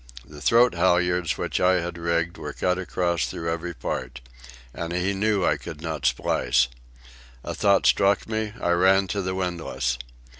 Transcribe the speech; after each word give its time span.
The 0.25 0.41
throat 0.41 0.73
halyards 0.73 1.37
which 1.37 1.59
I 1.59 1.73
had 1.79 1.95
rigged 1.95 2.39
were 2.39 2.53
cut 2.53 2.79
across 2.79 3.27
through 3.27 3.51
every 3.51 3.75
part. 3.75 4.19
And 4.73 4.93
he 4.93 5.13
knew 5.13 5.45
I 5.45 5.57
could 5.57 5.79
not 5.79 6.07
splice. 6.07 6.69
A 7.43 7.53
thought 7.53 7.85
struck 7.85 8.27
me. 8.27 8.53
I 8.59 8.71
ran 8.71 9.05
to 9.09 9.21
the 9.21 9.35
windlass. 9.35 9.99